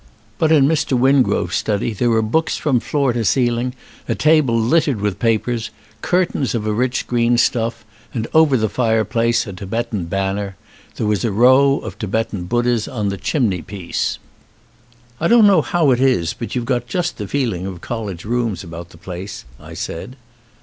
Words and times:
But 0.39 0.49
47 0.49 0.55
ON 0.55 0.57
A 0.57 0.61
CHINESE 0.63 0.85
SCBEEN 0.85 0.93
in 0.95 0.97
Mr. 0.97 0.99
Wingrove's 1.29 1.55
study 1.57 1.93
there 1.93 2.09
were 2.09 2.21
books 2.23 2.57
from 2.57 2.79
floor 2.79 3.13
to 3.13 3.23
ceiling, 3.23 3.75
a 4.09 4.15
table 4.15 4.59
littered 4.59 4.99
with 4.99 5.19
papers, 5.19 5.69
cur 6.01 6.25
tains 6.25 6.55
of 6.55 6.65
a 6.65 6.73
rich 6.73 7.05
green 7.05 7.37
stuff, 7.37 7.85
and 8.11 8.25
over 8.33 8.57
the 8.57 8.67
fireplace 8.67 9.45
a 9.45 9.53
Tibetan 9.53 10.05
bannner. 10.07 10.55
There 10.95 11.05
was 11.05 11.23
a 11.23 11.31
row 11.31 11.77
of 11.77 11.99
Tibetan 11.99 12.45
Buddhas 12.45 12.87
on 12.87 13.09
the 13.09 13.17
chimney 13.17 13.61
piece. 13.61 14.17
"I 15.19 15.27
don't 15.27 15.45
know 15.45 15.61
how 15.61 15.91
it 15.91 15.99
is, 16.01 16.33
but 16.33 16.55
you've 16.55 16.65
got 16.65 16.87
just 16.87 17.19
the 17.19 17.27
feeling 17.27 17.67
of 17.67 17.81
college 17.81 18.25
rooms 18.25 18.63
about 18.63 18.89
the 18.89 18.97
place," 18.97 19.45
I 19.59 19.75
said. 19.75 20.15